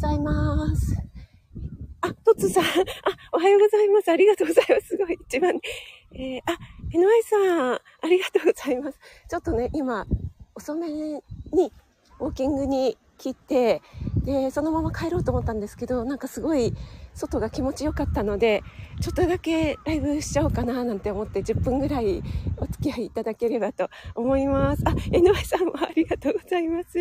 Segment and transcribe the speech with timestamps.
[0.00, 0.96] ざいます。
[2.00, 2.64] あ、トツさん。
[2.64, 2.66] あ、
[3.32, 4.10] おはようございます。
[4.10, 4.88] ありがとうございます。
[4.88, 5.54] すごい、一番。
[6.14, 6.58] えー、あ、
[6.90, 7.74] 井上さん。
[7.74, 8.98] ありがとうございます。
[9.28, 10.06] ちょっとね、今、
[10.54, 11.22] 遅めに
[12.18, 13.82] ウォーキングに来て、
[14.24, 16.72] で、そのまま帰ろうと思ったんですけど、なんかすごい
[17.12, 18.62] 外が気持ちよかったので、
[19.02, 22.22] ちょっとだけライブしちゃおうかななんて思って10分ぐらい
[22.56, 24.82] お付き合いいただければと思います。
[24.86, 26.98] あ、江上さんもありがとうございます。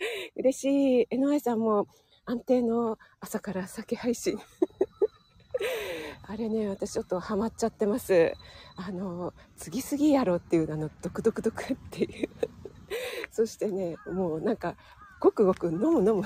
[0.36, 1.06] 嬉しい。
[1.10, 1.86] 江上さんも
[2.24, 4.38] 安定の朝から酒配信。
[6.22, 8.34] あれね、私ちょっとハマっちゃってます。
[8.76, 12.28] あの、次々やろうっていうあの、ドクドクドクっていう。
[13.30, 14.76] そしてね、もうなんか、
[15.20, 16.22] ごくごく飲む飲む。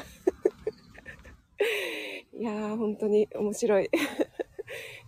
[2.32, 3.90] いやー、本当に面白い。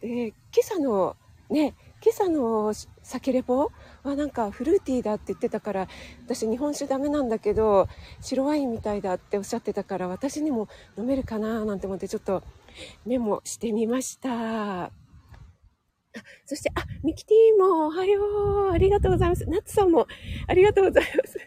[0.01, 1.17] で、今朝の
[1.51, 2.73] ね、今朝の
[3.07, 3.71] 酒レポ
[4.03, 5.89] はなんかフルーティーだって言ってたから、
[6.25, 7.89] 私日本酒ダメなんだけど、
[8.21, 10.69] 白ワインみたいだっておっしゃってたから、私にも
[10.99, 12.43] 飲めるかななんて思ってちょっと
[13.07, 14.91] メモしてみました。
[16.47, 18.73] そして、あ、ミキティもおはよう。
[18.73, 19.49] ありがとうございます。
[19.49, 20.09] ナッツさんも
[20.49, 21.39] ありがとうございます。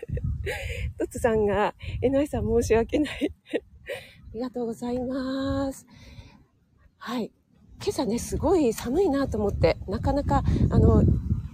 [0.98, 3.34] トツさんが、えのいさん申し訳ない。
[3.52, 5.86] ありがとうございます。
[7.00, 7.32] はい。
[7.82, 11.04] 今朝ね、すごい寒いなと思って、なかなか、あの、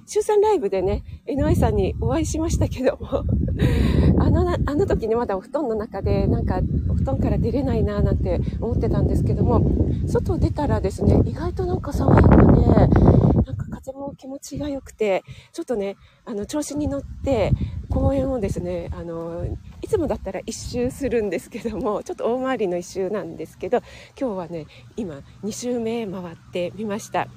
[0.05, 3.25] 週3ライブでね、NI さんにお会いしましたけども、
[4.19, 9.61] あの、あの時にまだお布団の中で、なんか、お布団から出れないななんて思ってたんですけども、
[10.07, 15.95] 外出たらですね、意外となんか爽やかで、なんか風も気持ちが良くて、ちょっとね、
[16.25, 17.51] あの、調子に乗って、
[17.89, 19.45] 公園をですね、あの、
[19.81, 23.79] いつもだったら一周するんですけども、ちょっと大回りの一周なんですけど、
[24.19, 24.65] 今日はね、
[24.97, 27.27] 今、2周目回ってみました。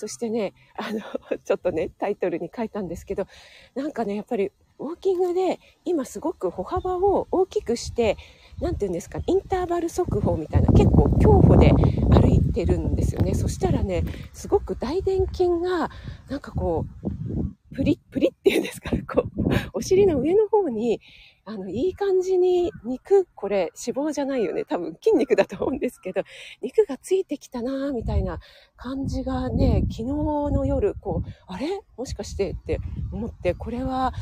[0.00, 1.00] そしてね、あの、
[1.44, 3.26] ちょっとね、タイトルに書いたんですけど、
[3.74, 8.16] なんかね、やっぱり、ウォーキングで今すごく歩幅を大きくして、
[8.62, 13.34] 何て言うんですか、インターバル速報みたいな、結構競歩で歩いてるんですよね。
[13.34, 15.90] そしたらね、すごく大臀筋が、
[16.30, 19.40] なんかこう、プリップリっていうんですか、 こう、
[19.74, 21.00] お尻の上の方に、
[21.44, 24.64] あの、いい感じに肉、これ脂肪じゃないよね。
[24.64, 26.22] 多分筋肉だと思うんですけど、
[26.62, 28.38] 肉がついてきたなみたいな
[28.76, 31.80] 感じがね、昨日の夜、こう、あれ？
[31.96, 32.78] もしかしてって
[33.12, 34.12] 思って、これは、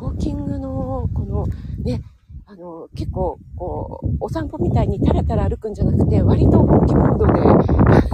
[0.00, 1.46] ウォーキングの、この
[1.84, 2.02] ね、
[2.46, 8.11] あの、結構、こう、お散歩みたいにタラタラ歩くんじゃなくて、割と本気モードで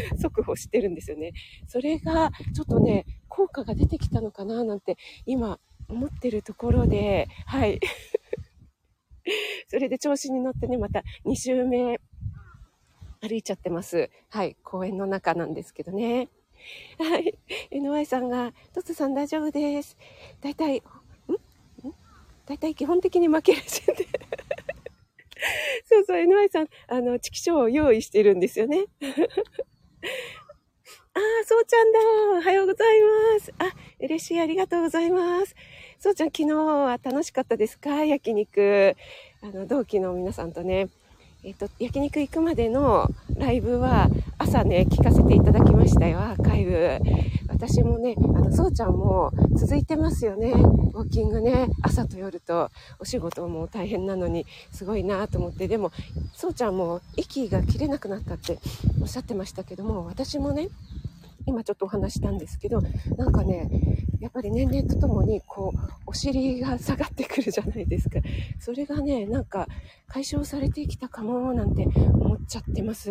[0.20, 1.32] 速歩してるんですよね。
[1.66, 7.80] それが、ちょっとね、効果が出てきたのかななんて、今、思ってるところで、はい。
[9.68, 12.00] それで調子に乗ってね、また2周目
[13.20, 14.10] 歩いちゃってます。
[14.30, 14.56] はい。
[14.64, 16.28] 公園の中なんですけどね。
[16.98, 17.38] はい。
[17.70, 19.96] NY さんが、トツさん大丈夫です。
[20.40, 20.82] だいたい
[22.46, 23.94] 大体基本的に負けるしで
[25.84, 28.86] そうそう、NY さん、あの、チキショーを用意してるんですよね。
[31.14, 31.98] ああ、そうちゃんだ。
[32.38, 33.00] おはようござい
[33.34, 33.52] ます。
[33.58, 34.40] あ、嬉しい。
[34.40, 35.54] ありがとうございます。
[35.98, 38.04] そうちゃん、昨日は楽しかったですか？
[38.04, 38.96] 焼肉。
[39.42, 40.88] あの、同期の皆さんとね。
[41.44, 44.08] えっ、と、焼肉行くまでのライブは
[44.38, 47.00] 朝ね、聞かせていただきましたよ、アーカイブ。
[47.48, 50.52] 私もね、あの、そうちゃんも続いてますよね。
[50.52, 52.70] ウォーキングね、朝と夜と
[53.00, 55.90] お仕事も大変なのに、すごいなと思って、でも、
[56.32, 58.60] そうちゃんも息が切れなくなったって
[59.00, 60.68] おっしゃってましたけども、私もね、
[61.46, 62.80] 今ちょっとお話したんですけど、
[63.16, 63.68] なんかね、
[64.22, 68.20] やっぱり年齢とともに、こう、お尻が下がってくるじゃないですか。
[68.60, 69.66] それがね、なんか
[70.06, 73.10] 解消されてきたかも、なんて思っちゃってます。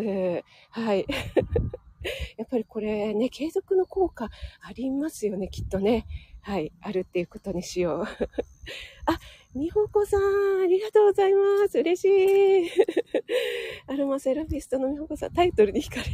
[0.69, 1.05] はい。
[2.37, 4.29] やっぱりこれね、継続の効果
[4.61, 6.05] ありますよね、きっとね。
[6.39, 8.05] はい、あるっていうことにしよう。
[9.05, 9.19] あ、
[9.53, 11.77] みほこさん、ありがとうございます。
[11.77, 12.69] 嬉しい。
[13.87, 16.05] アロマセラピストのみほこさん、タイトルに惹かれ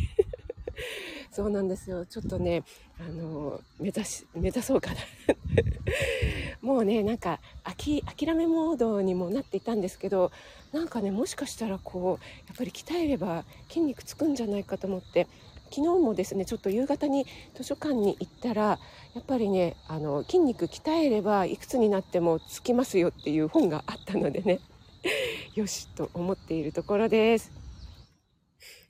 [1.31, 2.05] そうなんですよ。
[2.05, 2.63] ちょっとね、
[2.99, 4.97] あの、目指し、目指そうかな。
[6.61, 8.01] もうね、なんか、諦
[8.35, 10.31] めモードにもなっていたんですけど、
[10.71, 15.27] なんかね、もしかしたらこう、やっぱり鍛えれば筋肉つくんじゃないかと思って、
[15.69, 17.25] 昨日もですねちょっと夕方に
[17.55, 18.79] 図書館に行ったらや
[19.19, 24.59] っぱりねあの筋肉鍛えればいくつになってもつきますよっていう本があったのでね
[25.55, 27.56] よしと思っているところです。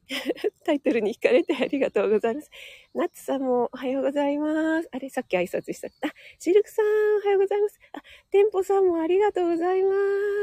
[0.66, 2.50] タイトルに惹かれてありがとうございます。
[2.94, 4.90] ナッツさんもおはようございます。
[4.92, 5.88] あれ、さっき挨拶した。
[6.08, 7.80] あ、シルクさんおはようございます。
[7.92, 8.02] あ、
[8.32, 9.92] テンポさんもありがとうございま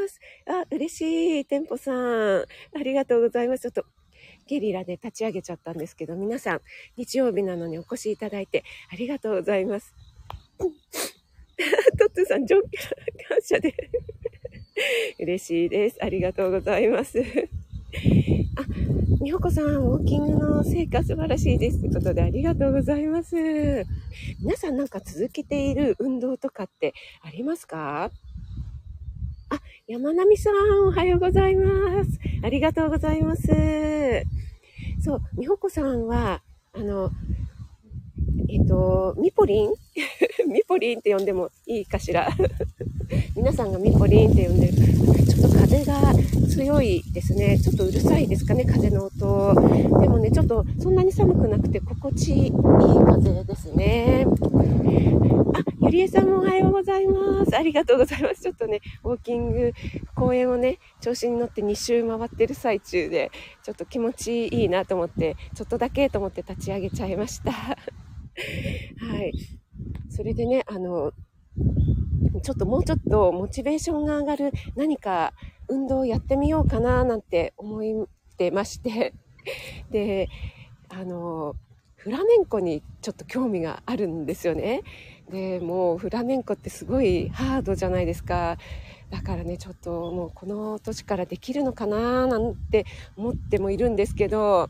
[0.08, 0.20] す。
[0.46, 1.44] あ、嬉しい。
[1.46, 2.42] テンポさん。
[2.42, 2.46] あ
[2.82, 3.62] りがとうございます。
[3.62, 3.86] ちょっと
[4.46, 6.60] ゲリラで立ち上げちゃったんですけど、皆さん、
[6.96, 9.94] 日曜日なのにお越しいただいてありがとうございます。
[11.98, 12.70] トッツさん、上感
[13.42, 13.74] 謝で
[15.18, 15.98] 嬉しいです。
[16.00, 17.22] ありがとうございます。
[18.56, 18.63] あ、
[19.24, 21.80] みほこさん、ウォーキングの成果素晴らしいです。
[21.80, 23.34] ということで、ありがとうございます。
[24.42, 26.92] 皆さんなんか続けている運動とかって
[27.22, 28.10] ありますか？
[29.48, 32.10] あ、山並さん、おはようございます。
[32.42, 33.46] ありがとうございます。
[35.02, 36.42] そう、みほこさんは、
[36.74, 37.10] あの、
[38.50, 39.70] えっ、と、ミポリン？
[40.52, 42.28] ミポリンって呼んでもいいかしら？
[43.34, 45.23] 皆さんがミポリンって呼んでる。
[47.02, 47.58] ちょっと風が強いですね。
[47.58, 49.54] ちょっとうるさいですかね、風の音。
[50.00, 54.26] でもね、ちょっとそんなに寒くなくて心地いい風ですね。
[55.54, 57.56] あ、ゆりえさんもおはようございます。
[57.56, 58.42] ありがとうございます。
[58.42, 59.72] ちょっとね、ウォーキング、
[60.14, 63.30] 公園をね、調子に乗って2周回ってる最中で、
[63.62, 67.52] ちょっと気持ちいいなと思って、ちょっとだけと思って立ち上げちゃいました。
[67.52, 67.76] は
[69.22, 69.32] い。
[70.10, 71.12] それでね、あの、
[72.42, 75.32] ちょっともうちょっとモチベーションが上がる何か
[75.68, 78.06] 運動をやってみようかななんて思っ
[78.36, 79.14] てまして、
[79.90, 80.28] で、
[80.88, 81.56] あの、
[81.96, 84.82] フラメンコにちょっと興味があるんですよね。
[85.30, 88.58] で、もうフラメンコってすごいハードじゃないですか。
[89.10, 92.84] だからね、ちょっともうこの年からできるのかななんて
[93.16, 94.68] 思ってもいるんですけど、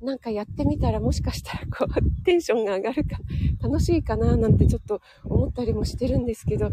[0.00, 1.88] なんかやってみたらもしかしたらこう
[2.24, 3.18] テンションが上がるか
[3.60, 6.70] 楽しいかななんてちょっと思ったりもしてるんですけど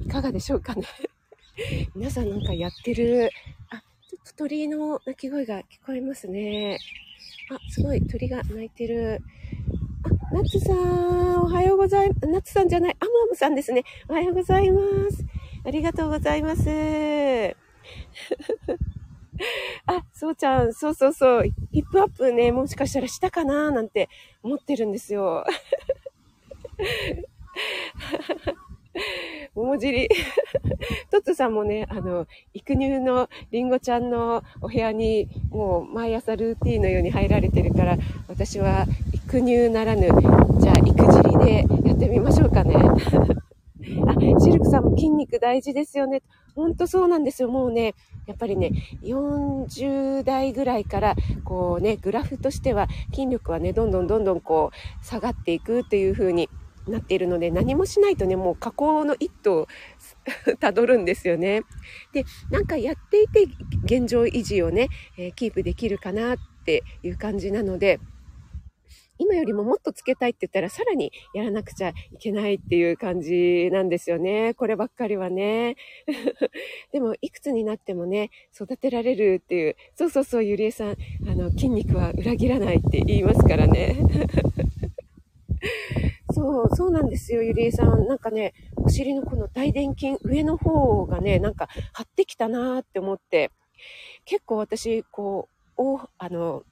[0.00, 0.84] いかがでしょうかね
[1.94, 3.30] 皆さんなんかやってる。
[3.70, 6.78] あちょっと鳥の鳴き声が聞こえますね。
[7.50, 9.20] あすごい鳥が鳴いてる。
[10.04, 12.26] あナッツさんおはようございます。
[12.26, 13.84] ナッツさんじゃないアムアムさんですね。
[14.08, 15.24] おはようございます。
[15.64, 16.62] ありがとうございます。
[19.86, 24.08] あ、そうちゃん、そうそうそう、ヒップアップね、もしかしたらしたかななんて
[24.42, 25.44] 思ってるんですよ。
[29.54, 30.08] 桃尻。
[31.10, 37.98] トッツさんもね、あの、育乳のりんごちゃんのお部屋にもう毎朝ルーティンのように入られてるから、
[38.28, 40.08] 私は育乳ならぬ、
[40.58, 42.74] じゃあ育尻でやってみましょうかね。
[44.06, 46.22] あ、シルクさんも筋肉大事ですよね。
[46.54, 47.48] ほんとそうなんですよ。
[47.48, 47.94] もうね、
[48.26, 48.70] やっぱりね、
[49.02, 56.48] 40代ぐらいから、こうね、グラフとしては筋力はね、どんどんどんどんこう、下がっていくっていう風に
[56.88, 59.68] なっているので、何もしないとね、もう下降の一途を
[60.60, 61.62] たどるんですよね。
[62.12, 63.46] で、なんかやっていて
[63.84, 64.88] 現状維持をね、
[65.18, 68.00] えー、キープできるかなっていう感じなので、
[69.22, 74.54] 今よりももっとつけたいって言ったらさらにやらなくちゃいけないっていう感じなんですよね。
[74.54, 75.76] こればっかりはね。
[76.92, 80.96] でも、いくつになってもね、育てられるっていう、そうそうそう、ゆりえさん、
[81.28, 83.96] あの、筋肉は裏切らないって言いますからね。
[86.32, 88.06] そう、そうなんですよ、ゆりえさん。
[88.06, 93.50] なんかね、お尻のこの大臀筋、上の方がね、なんか張ってきたなーって思って、
[94.24, 96.64] 結構私、こう、お、あの、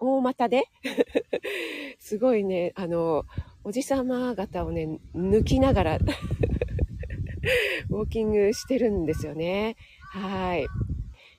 [0.00, 0.64] 大股で、
[1.98, 3.24] すごいね、あの、
[3.62, 5.96] おじさま方をね、抜きながら
[7.90, 9.76] ウォーキングしてるんですよね。
[10.12, 10.66] はい。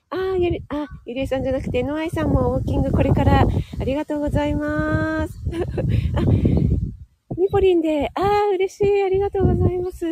[0.08, 3.46] あゆり、あ、ゆりえさんじゃなくて、ノアイさんもウォーキングこれから
[3.80, 5.40] ありがとうございます。
[6.14, 6.22] あ、
[7.56, 10.04] ポリンで、ああ、嬉しい、ありがとうございます。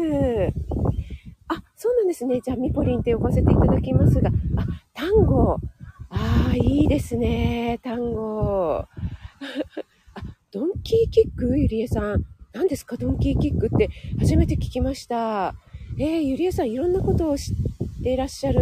[1.48, 2.40] あ、そうなんですね。
[2.40, 5.58] じゃあ、ミポリンって呼ばせていただきますが、あ、単語。
[6.08, 8.76] ああ、いいですね、単語。
[8.78, 8.88] あ、
[10.52, 12.24] ドンキーキックゆりえさん。
[12.54, 15.54] 何ですか、ドンキーキックって初めて聞きました。
[15.98, 17.56] えー、ゆりえさん、いろんなことを知っ
[18.02, 18.60] ていらっしゃる。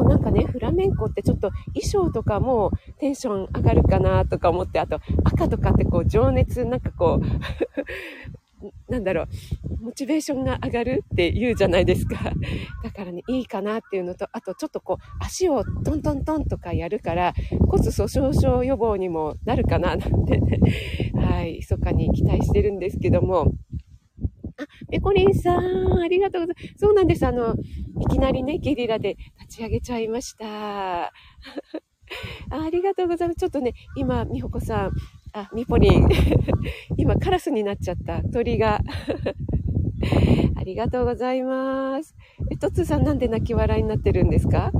[0.00, 7.26] う、なんかね、フラメンコってちょっと衣装とかもテンション上がるかなとか思って、あと赤とかってこう情熱、なんかこう
[8.88, 9.26] なんだろう、
[9.84, 12.32] モチベーションが上がるって言うじゃないですか。
[12.84, 17.32] だからね、いいかなっていうのと、あとちょっとこう、足をトントントンとかやるから、
[17.68, 20.60] 骨粗鬆症予防にもなるかな、なんてね、
[21.16, 23.52] はい、密かに期待してるんですけども、
[24.58, 26.74] あ、ペコリンさん、ありがとうございます。
[26.76, 27.26] そうなんです。
[27.26, 29.16] あの、いきなりね、ゲリラで
[29.50, 30.46] ち上げちゃいました。
[31.06, 31.10] あ
[32.50, 33.40] ありがとうございます。
[33.40, 34.92] ちょっとね、今、みほこさん、
[35.32, 36.08] あ、ミポリン。
[36.96, 38.22] 今、カラスになっちゃった。
[38.32, 38.80] 鳥が。
[40.56, 42.14] ありがとうございます。
[42.50, 44.72] え、トツさんなんで泣き笑いになってるんですか？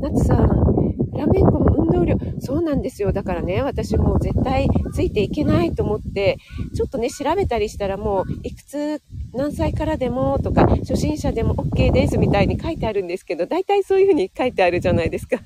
[0.00, 3.12] ナツさん、フラメンコも運動量、そうなんですよ。
[3.12, 6.38] だからね、私もう絶対ついていけないと思って、
[6.74, 9.02] ちょっとね、調べたりしたらもう、いくつ、
[9.34, 15.38] 何歳からでもとか、初心者でも OK ですみたいに書いてあるんですけど、大体そういうふうに書いてあるじゃないですか。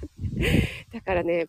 [0.92, 1.46] だからね、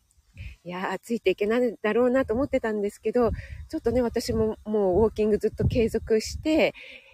[0.64, 3.32] いやー、ついていけないだろうなと思ってたんですけど、
[3.70, 6.74] ちょっとね、私ももうウォーキングずっと継続して、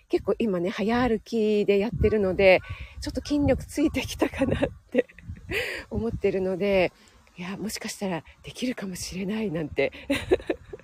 [0.09, 2.59] 結構今ね、早歩きでやってるので、
[2.99, 5.07] ちょっと筋力ついてきたかなって
[5.89, 6.91] 思ってるので、
[7.37, 9.91] いや、もしかしたらできるかもしれないなんて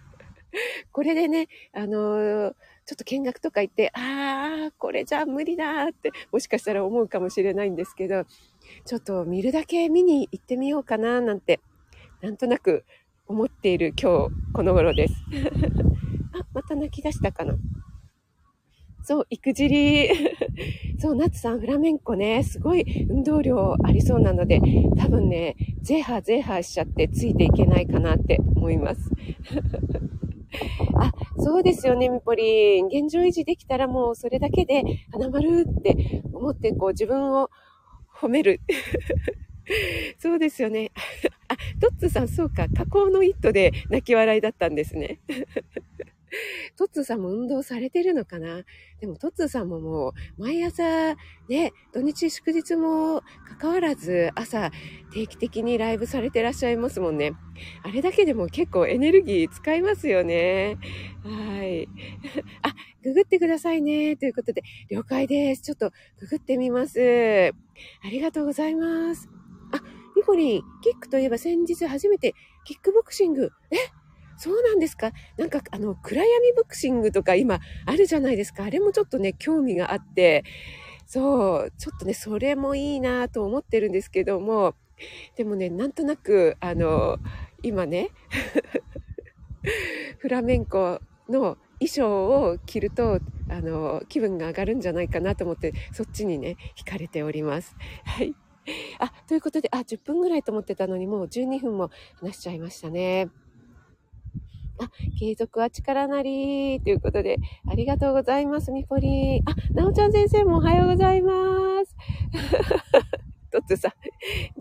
[0.91, 2.55] これでね、あのー、
[2.89, 8.25] ちょっと見学とか行って、ああ、これじゃ無理だって、もしかしたら思うかもしれないんですけど、
[8.83, 11.59] ちょっと見るだけ見に行ってみようかななんて、
[12.19, 12.85] なんとなく
[13.27, 15.13] 思っている今日この頃です。
[16.33, 17.53] あ、また泣き出したかな。
[19.03, 20.09] そう、育尻。
[20.97, 24.59] そう、夏さん、フラメンコね、すごい運動量ありそうなので、
[24.97, 29.11] 多分ね、ゼーハーゼーハーしちゃってついていけないかなって思います。
[30.99, 32.87] あ、そうですよね、みぽりん。
[32.87, 37.49] 現状維持できたらもうそれだけで花丸って思ってこう自分を
[38.21, 38.61] 褒める。
[40.19, 40.91] そうですよね。
[41.47, 45.19] あ、トッツさん、そうか、加工の一途で泣き笑いだったんですね。
[46.77, 48.63] トッツーさんも運動されてるのかな？
[48.99, 51.15] でもトッツーさんももう毎朝
[51.47, 53.23] ね、土日祝日も
[53.59, 54.71] 関わらず朝
[55.13, 57.33] 定期的にライブされてらっしゃいますもんね。
[57.83, 60.77] あれだけでも結構エネルギー使いますよね。
[61.23, 61.87] はい。
[62.61, 64.15] あ、ググってくださいね。
[64.15, 65.61] ということで、了解です。
[65.61, 67.53] ちょっとググってみます。
[68.03, 69.29] ありがとうございます。
[69.71, 69.81] あ、
[70.15, 72.33] ニコリン、キックといえば先日初めて
[72.65, 73.51] キックボクシング。
[73.71, 73.75] え？
[74.39, 75.11] そうなんですか？
[75.37, 78.63] なんか、あの、暗闇ボクシングとか今あるじゃないですか。
[78.63, 80.43] あれもちょっとね、興味があって、
[81.05, 84.75] そう、ちょっとね、それもいいなと思ってるんですけども、
[85.35, 87.19] でもね、なんとなく、あの、
[87.63, 88.11] 今ね、
[90.19, 93.19] フラメンコの衣装を着ると、
[93.49, 97.75] あの、気分が上がるんじゃないかなと思って、そっちにね、惹かれております。
[98.05, 98.35] はい。
[98.99, 101.89] あ、ということで、あ、10分ぐらいと思ってたのに、もう12分も
[102.21, 103.29] 話しちゃいましたね。
[104.79, 107.37] あ、継続は力なりということで、
[107.69, 109.43] ありがとうございます、みぽりん。
[109.49, 111.31] あ、なおちゃん先生もおはようございま
[111.85, 111.95] す。
[113.51, 113.91] トッツさん、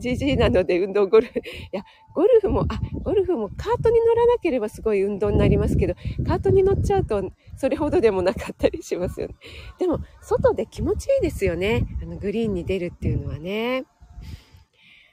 [0.01, 1.39] GG なので運動ゴルフ。
[1.39, 1.83] いや、
[2.15, 5.95] ゴルフも、あ、ゴルフもカートに乗らなければすごい運動になりますけど、
[6.27, 7.23] カートに乗っちゃうと
[7.57, 9.35] それほどでもなかったりしますよね。
[9.79, 11.87] でも、外で気持ちいいですよね。
[12.03, 13.85] あの、グリーンに出るっていうのはね。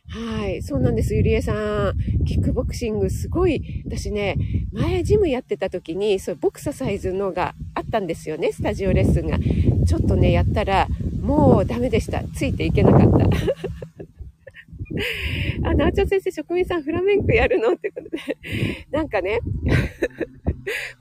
[0.10, 0.62] はい。
[0.62, 1.54] そうなんです、ゆりえさ
[1.92, 2.26] ん。
[2.26, 4.38] キックボクシングすごい、私ね、
[4.72, 9.38] 前ジムやってた時に、そう、ボクササイズのがあったんですよね、スタジオレッスンが。
[9.86, 10.88] ちょっとね、やったら、
[11.22, 12.24] もうダメでした。
[12.36, 13.26] ついていけなかった。
[15.70, 17.74] あ、なおちゃん先生、職人さんフラメンコやるの？
[17.74, 18.18] ってことで。
[18.92, 19.40] なんかね、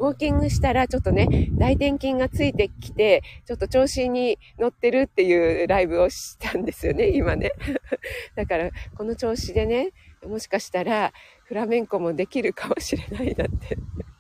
[0.04, 7.52] ウォーキングしたらちょっとね、大転筋がついてきて、ちょっと調子に乗ってるっていうライブをしたんですよね、今ね。
[8.36, 9.92] だから、この調子でね、
[10.26, 11.12] もしかしたら
[11.44, 13.78] フラメンコもできるかもしれないなって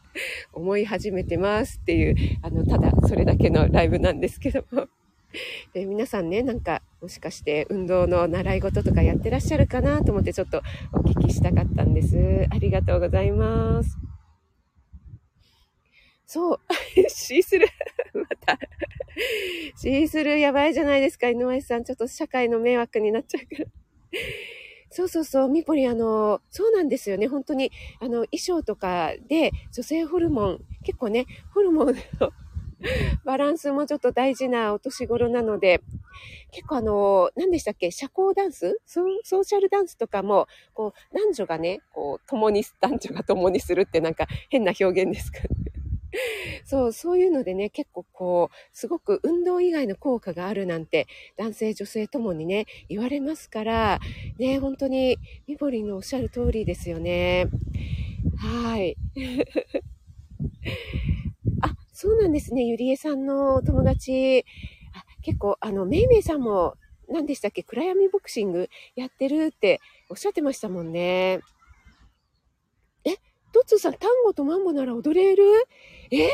[0.52, 4.88] 思い始めてますっていう、あの、ただそれだけのライブなんですけども。
[5.72, 10.62] で皆さんね、なんか、もしかして運動の習い事とかやってらっしゃるかなと思ってちょっと
[10.92, 12.46] お聞きしたかったんです。
[12.50, 14.13] ありがとうございます。
[16.34, 16.60] そう。
[17.08, 17.70] シースルー
[18.18, 18.58] また。
[19.76, 21.84] シースルーやばいじゃないですか、井上さん。
[21.84, 23.68] ちょっと社会の迷惑になっちゃうから。
[24.90, 27.28] そうそうそう、ミポリ、あの、そうなんですよね。
[27.28, 31.94] 本当に、あの、衣装とかで女性ホルモン、結構ね、ホルモンの
[33.24, 35.80] バランスもちょっと大事なお年頃なので、
[36.50, 37.90] 結構あの、何でしたっけ？
[37.92, 38.80] 社交ダンス？
[38.86, 45.38] ソーシャルダンスとかも、こう、男女がね、こう、共に、男女が共にするってなんか変な表現ですか。
[46.64, 51.06] そう、そういうのでね、結構こう、すごく運動以外の効果があるなんて、
[51.36, 54.00] 男性、女性ともにね、言われますから、
[54.38, 57.46] ね、本当に、みぼりんのおっしゃる通りですよね。
[58.36, 58.98] はい。
[61.60, 62.64] あ、そうなんですね。
[62.64, 64.44] ゆりえさんの友達。
[64.92, 66.76] あ結構、あの、めいめいさんも、
[67.08, 71.40] 何でしたっけ暗闇ボクシングやってるっておっしゃってましたもんね。
[73.64, 75.44] え、トッツーさん、単語とマンボなら踊れる？
[76.10, 76.28] え？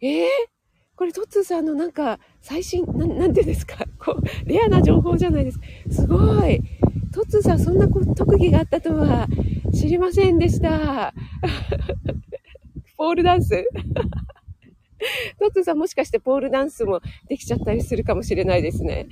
[0.00, 0.26] え？
[0.94, 3.84] これトッツーさんのなんか最新、ななんてですか？
[3.98, 5.64] こう、レアな情報じゃないですか。
[5.90, 6.60] すごい。
[7.12, 9.26] トッツーさんそんな特技があったとは
[9.72, 11.14] 知りませんでした。
[12.96, 13.50] ポールダンス
[15.38, 19.06] トッツーさんもしかしてポールダンスもできちゃったりするかもしれないですね。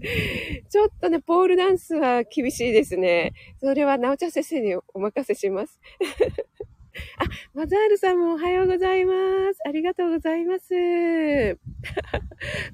[0.70, 3.32] ちょっとね、ポールダンスは厳しいですね。
[3.60, 5.80] それは、なおちゃん先生にお任せします。
[7.18, 9.14] あ、マザールさんもおはようございま
[9.54, 9.60] す。
[9.66, 10.74] ありがとうございます。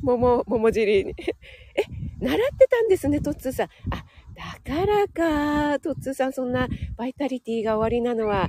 [0.03, 1.15] 桃、桃尻に。
[1.19, 1.83] え、
[2.21, 3.69] 習ってたんですね、トッツーさん。
[3.91, 8.49] あ、だからか、トッツーさんそんなバイタリティが終わりなのは。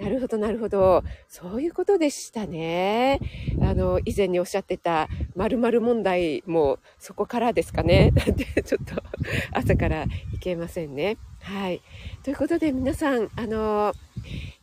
[0.00, 1.04] なるほど、なるほど。
[1.28, 3.20] そういうことでしたね。
[3.60, 8.10] あの、以前におっしゃってた〇〇問題もそこからですかね。
[8.16, 8.94] なんてちょっと
[9.52, 11.18] 朝からいけませんね。
[11.40, 11.82] はい。
[12.22, 13.92] ということで皆さん、あの、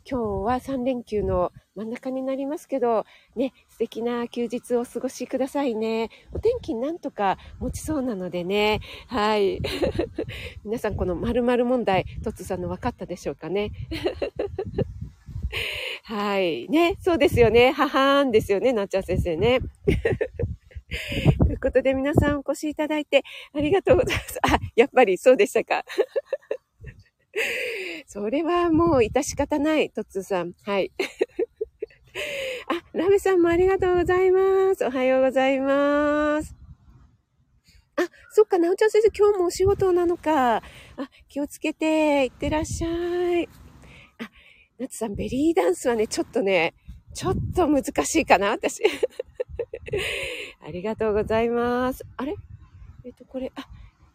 [0.09, 6.09] 今日は3連休の真ん中になりますけど、ね、素敵な休日をお過ごしくださいね。
[6.31, 8.79] お天気なんとか持ちそうなのでね。
[9.05, 9.61] はい。
[10.65, 13.71] 皆さんこの〇〇問題、トッツさんの分かったでしょうかね。
[16.03, 16.67] はい。
[16.69, 17.71] ね、そうですよね。
[17.71, 19.59] ははーんですよね、なっちゃん先生ね。
[21.45, 23.23] ということで皆さんお越しいただいて
[23.53, 24.39] ありがとうございます。
[24.43, 25.83] あ、やっぱりそうでしたか。
[28.07, 30.53] それはもう致し方ない、トッツーさん。
[30.63, 30.91] はい。
[32.67, 34.85] あ、ラメさんもありがとうございます。
[34.85, 36.55] おはようございます。
[37.95, 40.57] あ、そっか、なおちゃん先生、今日もお仕事なのか。
[40.57, 40.61] あ、
[41.27, 43.66] 気をつけて、いってらっしゃい。
[44.79, 46.73] あ、ナツさん、ベリーダンスはね、ちょっとね、
[47.13, 48.83] ちょっと難しいかな、私。
[50.65, 52.05] ありがとうございます。
[52.15, 52.35] あれ？
[53.03, 53.67] えっ、と、これ、あ、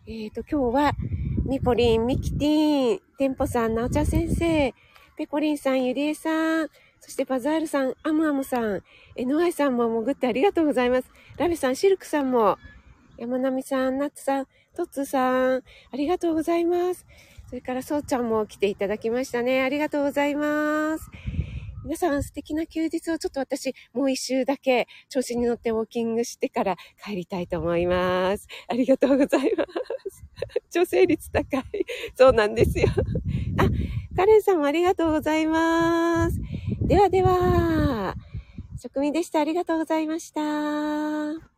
[0.06, 0.92] えっ、ー、と、今日は、
[1.46, 4.74] ミポリン、ミキティン、テンポさん、なおちゃん先生、
[5.16, 6.68] ペコリンさん、ゆりえさん、
[7.00, 8.82] そしてバザールさん、アムアムさん、
[9.16, 11.10] エノアイさんも潜ってありがとうございます。
[11.36, 12.58] ラベさん、シルクさんも、
[13.18, 17.04] 山並さん、ナッツさん、トッツーさん、ありがとうございます。
[17.52, 19.60] それから、そうちゃんも来ていただきましたね。
[19.60, 21.10] ありがとうございます。
[21.84, 28.48] 皆さん素敵な休日をちょっと私もう一周だけ調子に乗ってウォーキングしてから帰りたいと思います。
[28.68, 30.24] ありがとうございます。
[30.72, 31.62] 女性率高い。
[32.16, 32.86] そうなんですよ。
[33.60, 33.68] あ、
[34.16, 36.40] カレンさんもありがとうございます。
[36.80, 38.14] ではでは、
[38.80, 39.40] 職味でした。
[39.40, 41.51] ありがとうございました。